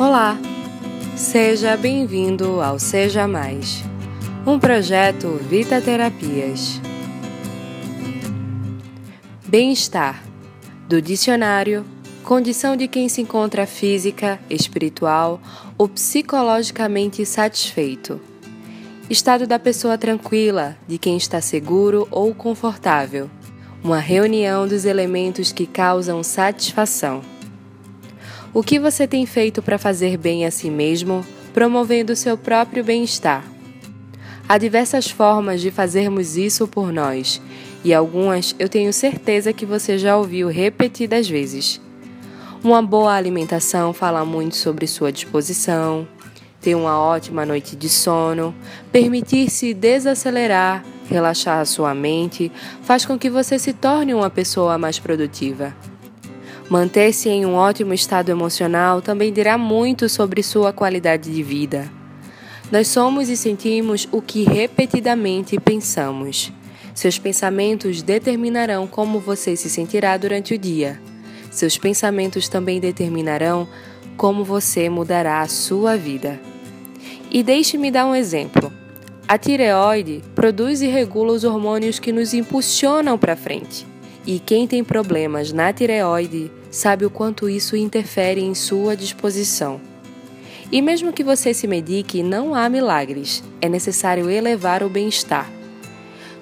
[0.00, 0.38] Olá,
[1.14, 3.84] seja bem-vindo ao Seja Mais,
[4.46, 6.80] um projeto Vita Terapias.
[9.46, 10.24] Bem-estar,
[10.88, 11.84] do dicionário,
[12.24, 15.38] condição de quem se encontra física, espiritual
[15.76, 18.18] ou psicologicamente satisfeito.
[19.10, 23.30] Estado da pessoa tranquila, de quem está seguro ou confortável.
[23.84, 27.20] Uma reunião dos elementos que causam satisfação.
[28.52, 33.44] O que você tem feito para fazer bem a si mesmo, promovendo seu próprio bem-estar?
[34.48, 37.40] Há diversas formas de fazermos isso por nós,
[37.84, 41.80] e algumas eu tenho certeza que você já ouviu repetidas vezes.
[42.62, 46.08] Uma boa alimentação fala muito sobre sua disposição,
[46.60, 48.52] ter uma ótima noite de sono,
[48.90, 52.50] permitir-se desacelerar, relaxar a sua mente,
[52.82, 55.72] faz com que você se torne uma pessoa mais produtiva.
[56.70, 61.90] Manter-se em um ótimo estado emocional também dirá muito sobre sua qualidade de vida.
[62.70, 66.52] Nós somos e sentimos o que repetidamente pensamos.
[66.94, 71.02] Seus pensamentos determinarão como você se sentirá durante o dia.
[71.50, 73.66] Seus pensamentos também determinarão
[74.16, 76.40] como você mudará a sua vida.
[77.32, 78.72] E deixe-me dar um exemplo.
[79.26, 83.89] A tireoide produz e regula os hormônios que nos impulsionam para frente.
[84.26, 89.80] E quem tem problemas na tireoide sabe o quanto isso interfere em sua disposição.
[90.70, 93.42] E mesmo que você se medique, não há milagres.
[93.60, 95.50] É necessário elevar o bem-estar.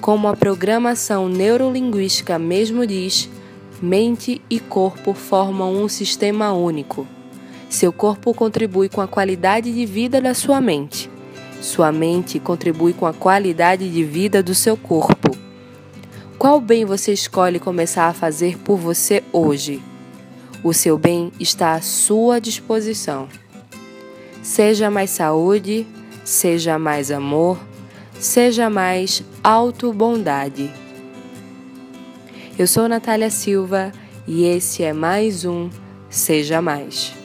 [0.00, 3.30] Como a programação neurolinguística mesmo diz,
[3.80, 7.06] mente e corpo formam um sistema único.
[7.70, 11.08] Seu corpo contribui com a qualidade de vida da sua mente.
[11.62, 15.39] Sua mente contribui com a qualidade de vida do seu corpo.
[16.40, 19.82] Qual bem você escolhe começar a fazer por você hoje?
[20.64, 23.28] O seu bem está à sua disposição.
[24.42, 25.86] Seja mais saúde,
[26.24, 27.60] seja mais amor,
[28.18, 30.72] seja mais auto-bondade.
[32.58, 33.92] Eu sou Natália Silva
[34.26, 35.68] e esse é mais um
[36.08, 37.19] Seja Mais.